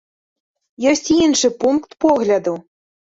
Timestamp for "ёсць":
0.91-1.05